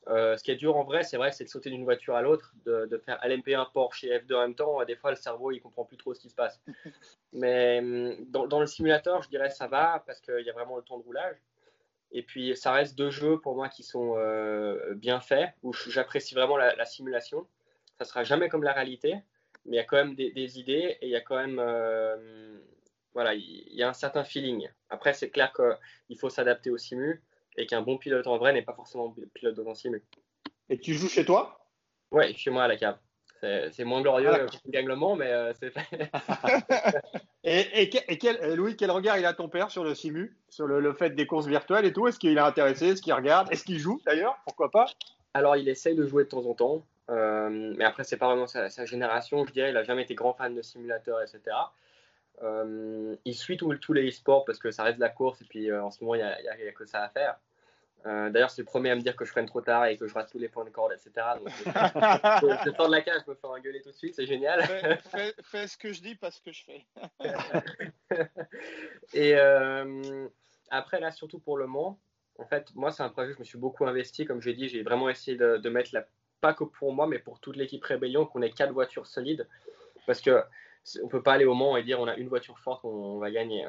Euh, 0.09 0.39
ce 0.39 0.43
qui 0.43 0.50
est 0.50 0.56
dur 0.56 0.77
en 0.77 0.85
vrai, 0.85 1.03
c'est 1.03 1.19
vrai, 1.19 1.33
c'est 1.33 1.45
de 1.45 1.50
sauter 1.50 1.69
d'une 1.69 1.85
voiture 1.85 2.15
à 2.15 2.23
l'autre, 2.23 2.55
de, 2.65 2.97
faire 3.05 3.19
LMP1, 3.23 3.73
Porsche 3.73 4.05
et 4.05 4.19
F2 4.19 4.35
en 4.35 4.41
même 4.41 4.55
temps. 4.55 4.83
Des 4.85 4.97
fois, 4.97 5.11
le 5.11 5.17
cerveau, 5.17 5.51
il 5.51 5.61
comprend 5.61 5.85
plus 5.85 5.99
trop 5.99 6.15
ce 6.15 6.20
qui 6.20 6.31
se 6.31 6.34
passe. 6.34 6.61
Mais 7.32 7.81
hum, 7.81 8.17
dans, 8.31 8.61
le 8.61 8.67
simulateur, 8.67 9.22
je 9.22 9.29
dirais 9.29 9.51
ça 9.51 9.67
va 9.67 10.03
parce 10.06 10.20
qu'il 10.20 10.44
y 10.44 10.51
a 10.51 10.53
vraiment 10.53 10.77
le 10.77 10.82
temps 10.82 10.99
de 10.99 11.03
roulage. 11.03 11.37
Et 12.11 12.22
puis, 12.22 12.56
ça 12.56 12.72
reste 12.72 12.96
deux 12.96 13.11
jeux 13.11 13.39
pour 13.39 13.55
moi 13.55 13.69
qui 13.69 13.82
sont 13.82 14.15
euh, 14.17 14.94
bien 14.94 15.20
faits, 15.20 15.51
où 15.63 15.75
j'apprécie 15.75 16.34
vraiment 16.34 16.56
la, 16.56 16.75
la, 16.75 16.87
simulation. 16.87 17.46
Ça 17.99 18.06
sera 18.06 18.25
jamais 18.25 18.49
comme 18.49 18.63
la 18.63 18.72
réalité, 18.72 19.17
mais 19.69 19.77
il 19.77 19.79
y 19.79 19.82
a 19.82 19.84
quand 19.84 19.96
même 19.96 20.15
des, 20.15 20.58
idées 20.58 20.96
et 21.01 21.06
il 21.06 21.10
y 21.10 21.17
a 21.17 21.20
quand 21.20 21.37
même 21.37 21.58
euh, 21.58 22.58
voilà, 23.15 23.34
il 23.34 23.75
y 23.75 23.82
a 23.82 23.89
un 23.89 23.94
certain 23.94 24.25
feeling. 24.25 24.69
Après, 24.91 25.13
c'est 25.13 25.31
clair 25.31 25.53
qu'il 25.53 26.19
faut 26.19 26.31
s'adapter 26.31 26.70
au 26.70 26.79
simu 26.79 27.22
et 27.56 27.67
qu'un 27.67 27.82
bon 27.82 27.98
pilote 27.98 28.27
en 28.27 28.39
vrai 28.39 28.53
n'est 28.53 28.63
pas 28.63 28.75
forcément 28.75 29.15
pilote 29.34 29.55
dans 29.55 29.69
un 29.69 29.75
simu. 29.75 30.03
Et 30.69 30.79
tu 30.79 30.94
joues 30.94 31.08
chez 31.08 31.25
toi? 31.25 31.67
Oui, 32.10 32.34
chez 32.37 32.51
moi 32.51 32.65
à 32.65 32.69
la 32.69 32.77
cave. 32.77 32.98
C'est 33.41 33.84
moins 33.84 34.03
glorieux 34.03 34.31
ah, 34.32 34.46
que 34.46 35.17
mais 35.17 35.27
euh, 35.27 35.53
c'est 35.55 35.70
fait. 35.70 36.10
et, 37.44 37.82
et, 37.82 38.19
quel, 38.19 38.55
Louis, 38.55 38.77
quel 38.77 38.91
regard 38.91 39.17
il 39.17 39.25
a 39.25 39.32
ton 39.32 39.48
père 39.48 39.70
sur 39.70 39.84
le 39.84 39.94
simu, 39.94 40.37
sur 40.48 40.67
le, 40.67 40.93
fait 40.93 41.10
des 41.10 41.27
courses 41.27 41.46
virtuelles 41.46 41.84
et 41.84 41.93
tout? 41.93 42.08
Est-ce 42.08 42.19
qu'il 42.19 42.37
est 42.37 42.41
intéressé? 42.41 42.89
Est-ce 42.89 43.03
qu'il 43.03 43.13
regarde? 43.13 43.53
Est-ce 43.53 43.65
qu'il 43.65 43.79
joue 43.79 44.01
d'ailleurs? 44.05 44.37
Pourquoi 44.44 44.70
pas? 44.70 44.87
Alors, 45.34 45.56
il 45.56 45.69
essaye 45.69 45.94
de 45.94 46.05
jouer 46.05 46.25
de 46.25 46.29
temps 46.29 46.46
en 46.46 46.55
temps. 46.55 46.84
Euh, 47.10 47.74
mais 47.77 47.84
après, 47.84 48.05
c'est 48.05 48.17
pas 48.17 48.27
vraiment 48.27 48.46
sa, 48.46 48.84
génération, 48.84 49.46
je 49.46 49.53
dirais. 49.53 49.70
Il 49.70 49.77
a 49.77 49.82
jamais 49.82 50.03
été 50.03 50.15
grand 50.15 50.34
fan 50.34 50.55
de 50.55 50.62
simulateurs, 50.62 51.20
etc. 51.22 51.56
Euh, 52.43 53.17
il 53.24 53.34
suit 53.34 53.56
tous 53.56 53.93
les 53.93 54.08
e-sports 54.08 54.44
parce 54.44 54.58
que 54.58 54.70
ça 54.70 54.84
reste 54.84 54.96
de 54.96 55.00
la 55.00 55.08
course 55.08 55.41
et 55.43 55.44
puis 55.44 55.70
euh, 55.70 55.82
en 55.82 55.91
ce 55.91 56.05
moment, 56.05 56.15
il 56.15 56.19
n'y 56.19 56.24
a, 56.24 56.53
a, 56.53 56.72
que 56.72 56.84
ça 56.84 57.03
à 57.03 57.08
faire. 57.08 57.38
D'ailleurs, 58.05 58.50
c'est 58.50 58.62
le 58.62 58.67
premier 58.67 58.91
à 58.91 58.94
me 58.94 59.03
dire 59.03 59.17
que 59.17 59.27
je 59.27 59.31
freine 59.31 59.44
trop 59.44 59.60
tard 59.60 59.84
et 59.84 59.98
que 59.98 60.06
je 60.06 60.15
rate 60.15 60.31
tous 60.31 60.38
les 60.38 60.48
points 60.48 60.65
de 60.65 60.70
corde, 60.70 60.93
etc. 60.93 61.27
Donc, 61.36 61.48
je, 61.67 62.70
sors 62.74 62.86
de 62.86 62.93
la 62.93 63.03
cage, 63.03 63.20
je 63.27 63.31
me 63.31 63.36
fais 63.36 63.46
engueuler 63.46 63.82
tout 63.82 63.91
de 63.91 63.94
suite, 63.94 64.15
c'est 64.15 64.24
génial. 64.24 64.65
Fais, 65.43 65.67
ce 65.67 65.77
que 65.77 65.93
je 65.93 66.00
dis, 66.00 66.15
pas 66.15 66.31
ce 66.31 66.41
que 66.41 66.50
je 66.50 66.65
fais. 66.65 66.86
et 69.12 69.34
après, 70.70 71.00
là, 71.00 71.10
surtout 71.10 71.38
pour 71.38 71.58
le 71.58 71.67
Mans, 71.67 71.98
en 72.38 72.46
fait, 72.46 72.74
moi, 72.74 72.93
c'est 72.93 73.03
un 73.03 73.08
projet, 73.08 73.32
je 73.34 73.38
me 73.41 73.44
suis 73.44 73.58
beaucoup 73.58 73.84
investi. 73.84 74.24
Comme 74.24 74.41
j'ai 74.41 74.55
dit, 74.55 74.69
j'ai 74.69 74.82
vraiment 74.82 75.08
essayé 75.10 75.36
de, 75.36 75.56
de, 75.56 75.69
mettre 75.69 75.91
la 75.93 76.06
pas 76.41 76.55
que 76.55 76.65
pour 76.65 76.93
moi, 76.93 77.07
mais 77.07 77.19
pour 77.19 77.41
toute 77.41 77.57
l'équipe 77.57 77.85
Rébellion, 77.85 78.27
qu'on 78.27 78.43
ait 78.43 78.51
quatre 78.51 78.73
voitures 78.73 79.07
solides. 79.07 79.47
Parce 80.07 80.21
que 80.21 80.43
on 81.03 81.09
peut 81.09 81.23
pas 81.23 81.35
aller 81.35 81.45
au 81.45 81.55
Mans 81.55 81.77
et 81.77 81.83
dire 81.83 82.01
on 82.01 82.07
a 82.07 82.17
une 82.17 82.29
voiture 82.29 82.59
forte, 82.59 82.85
on, 82.85 83.19
va 83.19 83.31
gagner. 83.31 83.67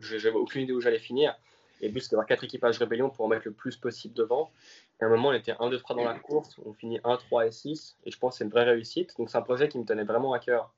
Je 0.00 0.16
n'avais 0.16 0.30
aucune 0.36 0.62
idée 0.62 0.72
où 0.72 0.80
j'allais 0.80 0.98
finir. 0.98 1.36
Et 1.82 1.88
le 1.88 1.92
but, 1.92 2.00
c'est 2.00 2.12
d'avoir 2.12 2.26
quatre 2.26 2.44
équipages 2.44 2.78
Rébellion 2.78 3.10
pour 3.10 3.26
en 3.26 3.28
mettre 3.28 3.46
le 3.46 3.52
plus 3.52 3.76
possible 3.76 4.14
devant. 4.14 4.50
Et 4.98 5.04
à 5.04 5.08
un 5.08 5.10
moment, 5.10 5.28
on 5.28 5.32
était 5.34 5.54
1, 5.58 5.68
2, 5.68 5.78
3 5.78 5.96
dans 5.96 6.04
la 6.04 6.18
course. 6.18 6.58
On 6.64 6.72
finit 6.72 6.98
1, 7.04 7.16
3 7.16 7.46
et 7.46 7.50
6. 7.50 7.98
Et 8.04 8.10
je 8.10 8.18
pense 8.18 8.34
que 8.34 8.38
c'est 8.38 8.44
une 8.44 8.50
vraie 8.50 8.64
réussite. 8.64 9.14
Donc, 9.18 9.28
c'est 9.28 9.36
un 9.36 9.42
projet 9.42 9.68
qui 9.68 9.78
me 9.78 9.84
tenait 9.84 10.04
vraiment 10.04 10.32
à 10.32 10.38
cœur. 10.38 10.72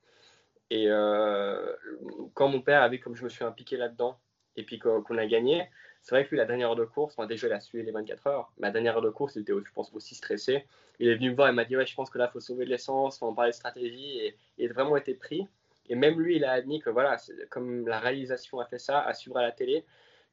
Et 0.69 0.87
quand 2.33 2.49
mon 2.49 2.61
père 2.61 2.83
avait, 2.83 2.99
comme 2.99 3.15
je 3.15 3.23
me 3.23 3.29
suis 3.29 3.45
impliqué 3.45 3.77
là-dedans, 3.77 4.19
et 4.57 4.63
puis 4.63 4.77
qu'on 4.77 5.17
a 5.17 5.25
gagné, 5.25 5.69
c'est 6.01 6.15
vrai 6.15 6.25
que 6.25 6.31
lui, 6.31 6.37
la 6.37 6.45
dernière 6.45 6.69
heure 6.69 6.75
de 6.75 6.85
course, 6.85 7.15
déjà, 7.27 7.47
il 7.47 7.53
a 7.53 7.59
suivi 7.59 7.83
les 7.85 7.91
24 7.91 8.27
heures. 8.27 8.51
Ma 8.57 8.71
dernière 8.71 8.95
heure 8.95 9.01
de 9.01 9.09
course, 9.09 9.35
il 9.35 9.41
était, 9.41 9.53
je 9.53 9.71
pense, 9.73 9.91
aussi 9.93 10.15
stressé. 10.15 10.65
Il 10.99 11.07
est 11.07 11.15
venu 11.15 11.31
me 11.31 11.35
voir 11.35 11.49
et 11.49 11.51
m'a 11.51 11.65
dit 11.65 11.75
Ouais, 11.75 11.85
je 11.85 11.95
pense 11.95 12.09
que 12.09 12.17
là, 12.17 12.29
il 12.29 12.33
faut 12.33 12.39
sauver 12.39 12.65
de 12.65 12.69
l'essence, 12.69 13.17
il 13.17 13.19
faut 13.19 13.27
en 13.27 13.33
parler 13.33 13.51
de 13.51 13.55
stratégie. 13.55 14.19
Et 14.19 14.35
il 14.57 14.69
a 14.69 14.73
vraiment 14.73 14.97
été 14.97 15.13
pris. 15.13 15.47
Et 15.89 15.95
même 15.95 16.19
lui, 16.19 16.37
il 16.37 16.45
a 16.45 16.51
admis 16.51 16.79
que 16.79 16.89
voilà, 16.89 17.17
comme 17.49 17.87
la 17.87 17.99
réalisation 17.99 18.59
a 18.59 18.65
fait 18.65 18.79
ça, 18.79 19.01
à 19.01 19.13
suivre 19.13 19.37
à 19.37 19.41
la 19.41 19.51
télé, 19.51 19.83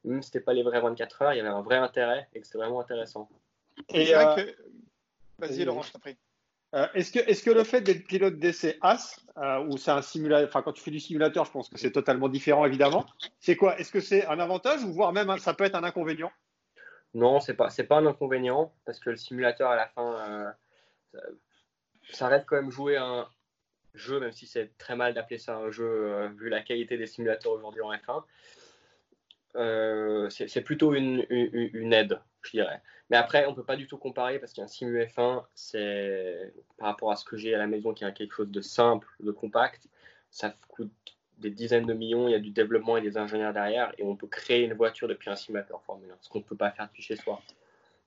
même 0.03 0.21
si 0.21 0.29
ce 0.29 0.37
n'était 0.37 0.45
pas 0.45 0.53
les 0.53 0.63
vrais 0.63 0.79
24 0.79 1.21
heures, 1.23 1.33
il 1.33 1.37
y 1.37 1.39
avait 1.39 1.49
un 1.49 1.61
vrai 1.61 1.77
intérêt 1.77 2.27
et 2.33 2.39
que 2.39 2.45
c'était 2.45 2.59
vraiment 2.59 2.79
intéressant. 2.79 3.27
Et 3.89 4.15
euh, 4.15 4.35
que... 4.35 4.55
Vas-y, 5.39 5.65
Laurent, 5.65 5.81
je 5.81 5.91
t'en 5.91 5.99
prie. 5.99 6.17
Euh, 6.75 6.87
est-ce 6.93 7.43
que, 7.43 7.51
le 7.51 7.63
fait 7.63 7.81
d'être 7.81 8.05
pilote 8.05 8.39
d'essai 8.39 8.77
AS, 8.81 9.25
euh, 9.37 9.63
ou 9.65 9.77
c'est 9.77 9.91
un 9.91 10.01
simulateur, 10.01 10.49
enfin 10.49 10.61
quand 10.61 10.73
tu 10.73 10.83
fais 10.83 10.91
du 10.91 10.99
simulateur, 10.99 11.45
je 11.45 11.51
pense 11.51 11.69
que 11.69 11.77
c'est 11.77 11.91
totalement 11.91 12.27
différent 12.27 12.65
évidemment. 12.65 13.05
C'est 13.39 13.55
quoi? 13.55 13.79
Est-ce 13.79 13.91
que 13.91 14.01
c'est 14.01 14.25
un 14.25 14.39
avantage 14.39 14.83
ou 14.83 14.91
voire 14.91 15.13
même 15.13 15.37
ça 15.37 15.53
peut 15.53 15.63
être 15.63 15.75
un 15.75 15.83
inconvénient? 15.85 16.31
Non, 17.13 17.39
c'est 17.39 17.53
pas, 17.53 17.69
pas 17.87 17.97
un 17.97 18.05
inconvénient 18.05 18.73
parce 18.85 18.99
que 18.99 19.11
le 19.11 19.15
simulateur 19.15 19.71
à 19.71 19.77
la 19.77 19.87
fin, 19.87 20.53
ça, 22.11 22.27
reste 22.27 22.45
quand 22.45 22.57
même 22.57 22.69
jouer 22.69 22.97
un 22.97 23.29
jeu, 23.93 24.19
même 24.19 24.33
si 24.33 24.45
c'est 24.45 24.77
très 24.77 24.97
mal 24.97 25.13
d'appeler 25.13 25.37
ça 25.37 25.55
un 25.55 25.71
jeu 25.71 26.27
vu 26.37 26.49
la 26.49 26.61
qualité 26.61 26.97
des 26.97 27.07
simulateurs 27.07 27.53
aujourd'hui 27.53 27.81
en 27.81 27.93
F1. 29.55 30.29
c'est 30.29 30.61
plutôt 30.61 30.93
une, 30.93 31.93
aide, 31.93 32.19
je 32.47 32.57
dirais. 32.57 32.81
Mais 33.09 33.17
après, 33.17 33.45
on 33.45 33.51
ne 33.51 33.55
peut 33.55 33.63
pas 33.63 33.75
du 33.75 33.87
tout 33.87 33.97
comparer 33.97 34.39
parce 34.39 34.53
qu'un 34.53 34.67
simu 34.67 35.01
F1, 35.03 35.43
c'est 35.55 36.53
par 36.77 36.89
rapport 36.89 37.11
à 37.11 37.15
ce 37.15 37.23
que 37.25 37.37
j'ai 37.37 37.53
à 37.53 37.57
la 37.57 37.67
maison, 37.67 37.93
qui 37.93 38.03
est 38.03 38.13
quelque 38.13 38.33
chose 38.33 38.51
de 38.51 38.61
simple, 38.61 39.07
de 39.19 39.31
compact, 39.31 39.87
ça 40.29 40.53
coûte 40.67 40.91
des 41.37 41.51
dizaines 41.51 41.85
de 41.85 41.93
millions, 41.93 42.27
il 42.27 42.31
y 42.31 42.35
a 42.35 42.39
du 42.39 42.49
développement 42.49 42.97
et 42.97 43.01
des 43.01 43.17
ingénieurs 43.17 43.53
derrière, 43.53 43.93
et 43.97 44.03
on 44.03 44.15
peut 44.15 44.27
créer 44.27 44.63
une 44.63 44.73
voiture 44.73 45.07
depuis 45.07 45.29
un 45.29 45.35
simulateur 45.35 45.81
Formule 45.83 46.09
1, 46.11 46.15
ce 46.21 46.29
qu'on 46.29 46.39
ne 46.39 46.43
peut 46.43 46.55
pas 46.55 46.71
faire 46.71 46.87
depuis 46.87 47.03
chez 47.03 47.15
soi. 47.15 47.41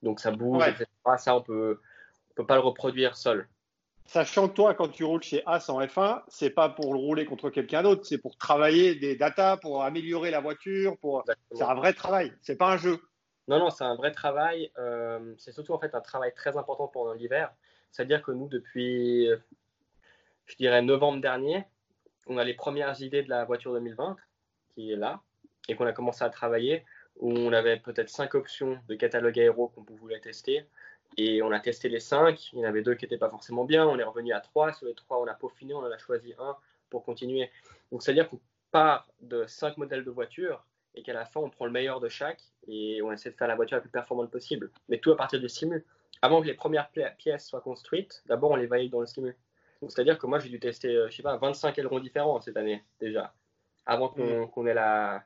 Donc 0.02 0.20
ça 0.20 0.30
bouge, 0.30 0.66
etc. 0.66 0.86
Ça, 1.18 1.36
on 1.36 1.42
peut, 1.42 1.80
on 2.30 2.34
peut 2.34 2.46
pas 2.46 2.56
le 2.56 2.60
reproduire 2.60 3.16
seul. 3.16 3.46
Sachant 4.06 4.48
que 4.48 4.54
toi, 4.54 4.74
quand 4.74 4.88
tu 4.88 5.04
roules 5.04 5.22
chez 5.22 5.42
As 5.46 5.70
en 5.70 5.80
F1, 5.80 6.22
c'est 6.26 6.50
pas 6.50 6.68
pour 6.68 6.92
le 6.92 6.98
rouler 6.98 7.24
contre 7.24 7.48
quelqu'un 7.48 7.84
d'autre, 7.84 8.04
c'est 8.04 8.18
pour 8.18 8.36
travailler 8.36 8.96
des 8.96 9.14
datas, 9.14 9.56
pour 9.58 9.84
améliorer 9.84 10.32
la 10.32 10.40
voiture, 10.40 10.98
pour. 10.98 11.24
C'est 11.52 11.62
un 11.62 11.74
vrai 11.74 11.92
travail, 11.92 12.32
c'est 12.42 12.56
pas 12.56 12.72
un 12.72 12.76
jeu. 12.76 13.00
Non, 13.50 13.58
non, 13.58 13.70
c'est 13.70 13.82
un 13.82 13.96
vrai 13.96 14.12
travail. 14.12 14.70
Euh, 14.78 15.34
c'est 15.36 15.50
surtout 15.50 15.72
en 15.72 15.78
fait 15.80 15.96
un 15.96 16.00
travail 16.00 16.32
très 16.34 16.56
important 16.56 16.86
pendant 16.86 17.12
l'hiver. 17.14 17.52
C'est-à-dire 17.90 18.22
que 18.22 18.30
nous, 18.30 18.46
depuis, 18.46 19.28
je 20.46 20.56
dirais, 20.56 20.82
novembre 20.82 21.20
dernier, 21.20 21.64
on 22.28 22.38
a 22.38 22.44
les 22.44 22.54
premières 22.54 23.02
idées 23.02 23.24
de 23.24 23.28
la 23.28 23.44
voiture 23.44 23.72
2020 23.72 24.16
qui 24.72 24.92
est 24.92 24.96
là 24.96 25.20
et 25.68 25.74
qu'on 25.74 25.86
a 25.86 25.92
commencé 25.92 26.22
à 26.22 26.30
travailler 26.30 26.84
où 27.16 27.32
on 27.32 27.52
avait 27.52 27.80
peut-être 27.80 28.08
cinq 28.08 28.36
options 28.36 28.78
de 28.86 28.94
catalogue 28.94 29.40
aéro 29.40 29.66
qu'on 29.66 29.82
voulait 29.96 30.20
tester. 30.20 30.64
Et 31.16 31.42
on 31.42 31.50
a 31.50 31.58
testé 31.58 31.88
les 31.88 31.98
cinq. 31.98 32.52
Il 32.52 32.60
y 32.60 32.64
en 32.64 32.68
avait 32.68 32.82
deux 32.82 32.94
qui 32.94 33.04
n'étaient 33.04 33.18
pas 33.18 33.30
forcément 33.30 33.64
bien. 33.64 33.84
On 33.84 33.98
est 33.98 34.04
revenu 34.04 34.32
à 34.32 34.38
trois. 34.38 34.72
Sur 34.74 34.86
les 34.86 34.94
trois, 34.94 35.20
on 35.20 35.26
a 35.26 35.34
peaufiné. 35.34 35.74
On 35.74 35.80
en 35.80 35.90
a 35.90 35.98
choisi 35.98 36.34
un 36.38 36.56
pour 36.88 37.02
continuer. 37.04 37.50
Donc, 37.90 38.04
c'est-à-dire 38.04 38.28
qu'on 38.28 38.38
part 38.70 39.08
de 39.20 39.44
cinq 39.48 39.76
modèles 39.76 40.04
de 40.04 40.10
voitures 40.12 40.64
et 40.94 41.02
qu'à 41.02 41.12
la 41.12 41.24
fin, 41.24 41.40
on 41.40 41.50
prend 41.50 41.66
le 41.66 41.72
meilleur 41.72 42.00
de 42.00 42.08
chaque 42.08 42.40
et 42.66 43.00
on 43.02 43.12
essaie 43.12 43.30
de 43.30 43.36
faire 43.36 43.48
la 43.48 43.54
voiture 43.54 43.76
la 43.76 43.80
plus 43.80 43.90
performante 43.90 44.30
possible. 44.30 44.70
Mais 44.88 44.98
tout 44.98 45.12
à 45.12 45.16
partir 45.16 45.40
du 45.40 45.48
simu. 45.48 45.84
Avant 46.22 46.42
que 46.42 46.46
les 46.46 46.54
premières 46.54 46.90
pièces 46.90 47.46
soient 47.46 47.62
construites, 47.62 48.22
d'abord, 48.26 48.50
on 48.50 48.56
les 48.56 48.66
valide 48.66 48.92
dans 48.92 49.00
le 49.00 49.06
simu. 49.06 49.34
C'est-à-dire 49.88 50.18
que 50.18 50.26
moi, 50.26 50.38
j'ai 50.38 50.50
dû 50.50 50.60
tester, 50.60 50.94
euh, 50.94 51.08
je 51.08 51.16
sais 51.16 51.22
pas, 51.22 51.36
25 51.36 51.78
ailerons 51.78 52.00
différents 52.00 52.40
cette 52.40 52.56
année, 52.56 52.84
déjà, 53.00 53.32
avant 53.86 54.08
qu'on 54.08 54.62
mm. 54.62 54.68
ait 54.68 54.74
la, 54.74 55.24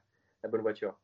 bonne 0.49 0.61
voiture. 0.61 0.95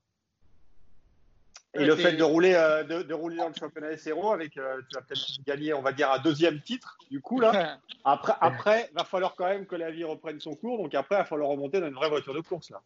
Et 1.74 1.84
le 1.84 1.96
fait 1.96 2.12
de 2.12 2.22
rouler, 2.22 2.54
euh, 2.54 2.82
de, 2.84 3.14
rouler 3.14 3.36
dans 3.36 3.48
le 3.48 3.54
championnat 3.54 3.96
SRO 3.96 4.32
avec, 4.32 4.56
euh, 4.56 4.80
tu 4.88 4.96
vas 4.96 5.02
peut-être 5.02 5.44
gagner, 5.44 5.72
on 5.72 5.82
va 5.82 5.92
dire, 5.92 6.10
un 6.10 6.18
deuxième 6.18 6.60
titre, 6.60 6.96
du 7.10 7.20
coup, 7.20 7.40
là. 7.40 7.78
Après, 8.04 8.32
après, 8.40 8.90
va 8.94 9.04
falloir 9.04 9.36
quand 9.36 9.46
même 9.46 9.66
que 9.66 9.76
la 9.76 9.90
vie 9.90 10.04
reprenne 10.04 10.40
son 10.40 10.54
cours. 10.54 10.78
Donc 10.82 10.94
après, 10.94 11.16
il 11.16 11.18
va 11.18 11.24
falloir 11.26 11.50
remonter 11.50 11.80
dans 11.80 11.88
une 11.88 11.94
vraie 11.94 12.08
voiture 12.08 12.32
de 12.32 12.40
course, 12.40 12.70
là. 12.70 12.80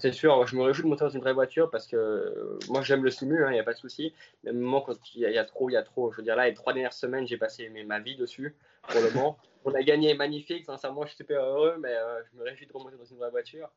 C'est 0.00 0.12
sûr, 0.12 0.46
je 0.46 0.56
me 0.56 0.62
réjouis 0.62 0.82
de 0.82 0.88
monter 0.88 1.04
dans 1.04 1.10
une 1.10 1.20
vraie 1.20 1.34
voiture 1.34 1.70
parce 1.70 1.86
que 1.86 1.96
euh, 1.96 2.58
moi 2.68 2.82
j'aime 2.82 3.04
le 3.04 3.10
simu, 3.10 3.36
il 3.36 3.44
hein, 3.44 3.50
n'y 3.52 3.60
a 3.60 3.64
pas 3.64 3.74
de 3.74 3.78
souci. 3.78 4.12
Mais 4.42 4.52
moment 4.52 4.80
quand 4.80 4.94
il 5.14 5.20
y, 5.20 5.38
a 5.38 5.44
trop, 5.44 5.70
il 5.70 5.74
y 5.74 5.76
a 5.76 5.82
trop. 5.82 6.10
Je 6.10 6.16
veux 6.16 6.22
dire, 6.22 6.36
là, 6.36 6.48
les 6.48 6.54
trois 6.54 6.72
dernières 6.72 6.92
semaines, 6.92 7.26
j'ai 7.26 7.36
passé 7.36 7.68
ma 7.86 8.00
vie 8.00 8.16
dessus 8.16 8.56
pour 8.88 9.00
le 9.00 9.10
moment. 9.10 9.38
On 9.64 9.72
a 9.72 9.82
gagné 9.82 10.14
magnifique, 10.14 10.66
sincèrement, 10.66 11.02
je 11.02 11.08
suis 11.08 11.16
super 11.18 11.42
heureux, 11.42 11.76
mais 11.80 11.94
euh, 11.94 12.22
je 12.24 12.38
me 12.38 12.44
réjouis 12.44 12.66
de 12.66 12.72
remonter 12.72 12.96
dans 12.96 13.04
une 13.04 13.16
vraie 13.16 13.30
voiture. 13.30 13.70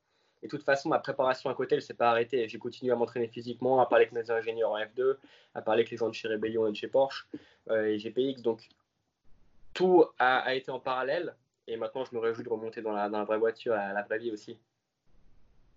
Et 0.44 0.48
de 0.48 0.52
toute 0.52 0.64
façon, 0.64 0.90
ma 0.90 1.00
préparation 1.00 1.50
à 1.50 1.54
côté, 1.54 1.76
elle 1.76 1.80
ne 1.80 1.86
s'est 1.86 1.94
pas 1.94 2.10
arrêtée. 2.10 2.48
J'ai 2.48 2.58
continué 2.58 2.92
à 2.92 2.96
m'entraîner 2.96 3.28
physiquement, 3.28 3.80
à 3.80 3.86
parler 3.86 4.06
avec 4.06 4.14
mes 4.14 4.30
ingénieurs 4.30 4.72
en 4.72 4.78
F2, 4.78 5.16
à 5.56 5.62
parler 5.62 5.82
avec 5.82 5.92
les 5.92 5.98
gens 5.98 6.10
de 6.10 6.14
chez 6.14 6.28
Rebellion 6.28 6.68
et 6.68 6.72
de 6.72 6.76
chez 6.76 6.88
Porsche 6.88 7.28
euh, 7.70 7.86
et 7.86 7.98
GPX. 7.98 8.42
Donc, 8.42 8.68
tout 9.74 10.06
a, 10.20 10.54
été 10.54 10.72
en 10.72 10.80
parallèle. 10.80 11.36
Et 11.68 11.78
maintenant, 11.78 12.06
je 12.06 12.16
me 12.16 12.20
réjouis 12.20 12.44
de 12.44 12.50
remonter 12.50 12.82
dans 12.82 12.92
la, 12.92 13.10
dans 13.10 13.20
la 13.20 13.24
vraie 13.24 13.38
voiture, 13.38 13.74
à 13.74 13.94
la 13.94 14.04
vraie 14.04 14.20
vie 14.20 14.32
aussi. 14.32 14.58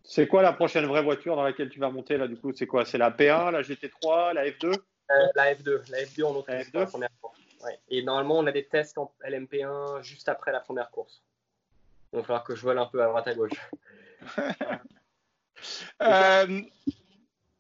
C'est 0.04 0.26
quoi 0.26 0.42
la 0.42 0.52
prochaine 0.52 0.87
vraie 0.87 1.02
voiture 1.02 1.37
dans 1.37 1.45
laquelle 1.45 1.69
tu 1.69 1.78
vas 1.78 1.90
monter 1.90 2.16
là 2.16 2.26
du 2.26 2.37
coup? 2.37 2.52
C'est 2.52 2.66
quoi? 2.66 2.85
C'est 2.85 2.99
la 2.99 3.11
P1, 3.11 3.50
la 3.50 3.62
GT3, 3.62 4.35
la 4.35 4.47
F2 4.47 4.66
euh, 4.66 5.14
La 5.35 5.54
F2, 5.54 5.90
la 5.90 6.02
F2 6.02 6.25
en 6.25 6.35
autre 6.35 6.50
la, 6.50 6.62
F2 6.62 6.87
première 6.87 7.11
course. 7.21 7.38
Et 7.88 8.02
normalement 8.02 8.38
on 8.38 8.47
a 8.47 8.52
des 8.52 8.64
tests 8.64 8.99
en 8.99 9.12
LMP1 9.25 10.02
juste 10.02 10.28
après 10.28 10.52
la 10.52 10.61
première 10.61 10.90
course. 10.90 11.23
Donc 12.12 12.12
il 12.12 12.16
va 12.19 12.23
falloir 12.25 12.45
que 12.45 12.54
je 12.54 12.62
vole 12.62 12.78
un 12.78 12.87
peu 12.87 13.02
à 13.02 13.07
droite 13.07 13.28
à 13.28 13.35
gauche. 13.35 13.71
Euh, 16.00 16.62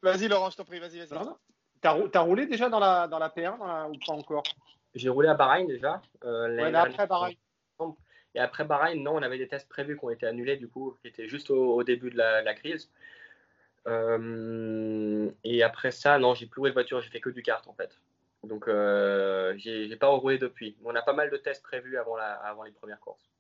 vas-y 0.00 0.26
Laurent, 0.28 0.48
je 0.48 0.56
t'en 0.56 0.64
prie, 0.64 0.78
vas-y, 0.78 1.04
vas-y. 1.04 1.28
T'as, 1.82 1.98
as 2.14 2.20
roulé 2.20 2.46
déjà 2.46 2.70
dans 2.70 2.78
la, 2.78 3.06
dans 3.06 3.18
la 3.18 3.28
P1 3.28 3.90
ou 3.90 3.98
pas 4.06 4.12
encore? 4.14 4.42
J'ai 4.94 5.10
roulé 5.10 5.28
à 5.28 5.34
Bahreïn 5.34 5.66
déjà. 5.66 6.00
Euh, 6.24 6.56
ouais, 6.56 6.74
après 6.74 7.06
Bahreïn. 7.06 7.36
Et 8.34 8.38
après 8.38 8.64
Bahreïn, 8.64 9.02
non, 9.02 9.16
on 9.16 9.22
avait 9.22 9.38
des 9.38 9.48
tests 9.48 9.68
prévus 9.68 9.98
qui 9.98 10.04
ont 10.04 10.10
été 10.10 10.26
annulés, 10.26 10.56
du 10.56 10.68
coup, 10.68 10.96
qui 11.02 11.08
étaient 11.08 11.28
juste 11.28 11.50
au, 11.50 11.82
début 11.82 12.10
de 12.10 12.16
la, 12.16 12.54
crise. 12.54 12.90
Euh, 13.86 15.30
et 15.42 15.62
après 15.62 15.90
ça, 15.90 16.18
non, 16.18 16.34
j'ai 16.34 16.46
plus 16.46 16.62
de 16.68 16.72
voiture, 16.72 17.00
j'ai 17.00 17.10
fait 17.10 17.20
que 17.20 17.30
du 17.30 17.42
kart 17.42 17.66
en 17.66 17.72
fait. 17.74 17.98
Donc, 18.44 18.68
euh, 18.68 19.54
j'ai 19.56 19.96
pas 19.96 20.08
roulé 20.08 20.38
depuis. 20.38 20.76
On 20.84 20.94
a 20.94 21.02
pas 21.02 21.12
mal 21.12 21.30
de 21.30 21.36
tests 21.36 21.62
prévus 21.62 21.96
avant 21.98 22.62
les 22.64 22.72
premières 22.72 23.00
courses. 23.00 23.30